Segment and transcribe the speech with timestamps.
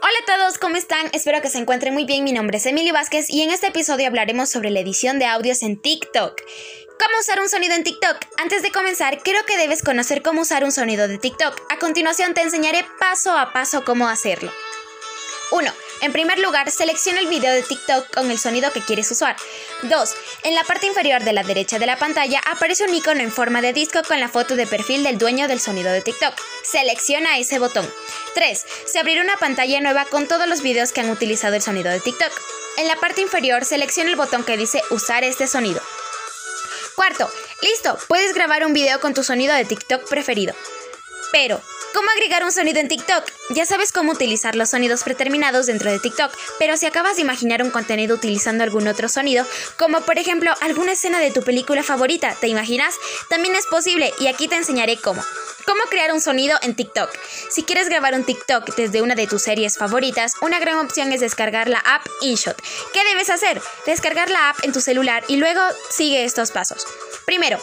[0.00, 1.08] Hola a todos, ¿cómo están?
[1.12, 2.22] Espero que se encuentren muy bien.
[2.22, 5.62] Mi nombre es Emily Vázquez y en este episodio hablaremos sobre la edición de audios
[5.62, 6.40] en TikTok.
[7.00, 8.16] ¿Cómo usar un sonido en TikTok?
[8.36, 11.60] Antes de comenzar, creo que debes conocer cómo usar un sonido de TikTok.
[11.68, 14.52] A continuación te enseñaré paso a paso cómo hacerlo.
[15.50, 15.72] 1.
[16.00, 19.36] En primer lugar, selecciona el video de TikTok con el sonido que quieres usar.
[19.82, 20.14] 2.
[20.44, 23.60] En la parte inferior de la derecha de la pantalla aparece un icono en forma
[23.60, 26.34] de disco con la foto de perfil del dueño del sonido de TikTok.
[26.62, 27.88] Selecciona ese botón.
[28.34, 28.64] 3.
[28.86, 32.00] Se abrirá una pantalla nueva con todos los videos que han utilizado el sonido de
[32.00, 32.32] TikTok.
[32.76, 35.82] En la parte inferior, selecciona el botón que dice Usar este sonido.
[36.94, 37.30] Cuarto,
[37.62, 40.54] listo, puedes grabar un video con tu sonido de TikTok preferido.
[41.32, 41.60] Pero,
[41.94, 43.24] ¿Cómo agregar un sonido en TikTok?
[43.50, 47.62] Ya sabes cómo utilizar los sonidos predeterminados dentro de TikTok, pero si acabas de imaginar
[47.62, 49.46] un contenido utilizando algún otro sonido,
[49.78, 52.94] como por ejemplo alguna escena de tu película favorita, ¿te imaginas?
[53.30, 55.22] También es posible y aquí te enseñaré cómo.
[55.64, 57.10] ¿Cómo crear un sonido en TikTok?
[57.50, 61.20] Si quieres grabar un TikTok desde una de tus series favoritas, una gran opción es
[61.20, 62.56] descargar la app InShot.
[62.92, 63.60] ¿Qué debes hacer?
[63.86, 66.86] Descargar la app en tu celular y luego sigue estos pasos.
[67.26, 67.58] Primero,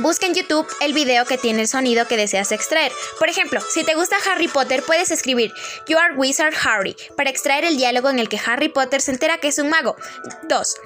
[0.00, 2.92] Busca en YouTube el video que tiene el sonido que deseas extraer.
[3.18, 5.52] Por ejemplo, si te gusta Harry Potter, puedes escribir
[5.88, 9.38] You are Wizard Harry para extraer el diálogo en el que Harry Potter se entera
[9.38, 9.96] que es un mago.
[10.44, 10.76] 2.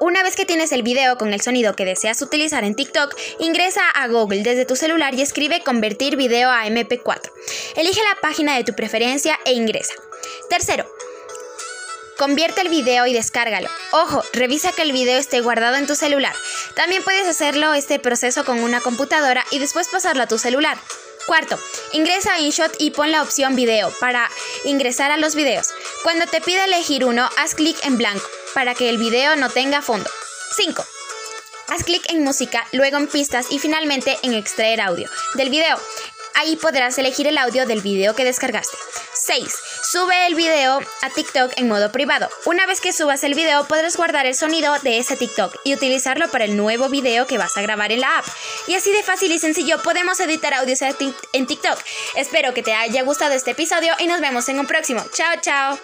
[0.00, 3.88] Una vez que tienes el video con el sonido que deseas utilizar en TikTok, ingresa
[3.88, 7.30] a Google desde tu celular y escribe convertir video a MP4.
[7.76, 9.94] Elige la página de tu preferencia e ingresa.
[10.50, 10.86] Tercero,
[12.18, 13.68] Convierte el video y descárgalo.
[13.92, 16.34] Ojo, revisa que el video esté guardado en tu celular.
[16.74, 20.78] También puedes hacerlo este proceso con una computadora y después pasarlo a tu celular.
[21.26, 21.58] Cuarto,
[21.92, 24.30] ingresa a InShot y pon la opción video para
[24.64, 25.68] ingresar a los videos.
[26.04, 29.82] Cuando te pida elegir uno, haz clic en blanco para que el video no tenga
[29.82, 30.08] fondo.
[30.56, 30.86] 5.
[31.68, 35.78] Haz clic en música, luego en pistas y finalmente en extraer audio del video.
[36.38, 38.76] Ahí podrás elegir el audio del video que descargaste.
[39.14, 39.48] 6.
[39.90, 42.28] Sube el video a TikTok en modo privado.
[42.44, 46.30] Una vez que subas el video podrás guardar el sonido de ese TikTok y utilizarlo
[46.30, 48.26] para el nuevo video que vas a grabar en la app.
[48.66, 51.78] Y así de fácil y sencillo podemos editar audios en TikTok.
[52.16, 55.02] Espero que te haya gustado este episodio y nos vemos en un próximo.
[55.14, 55.78] Chao, chao.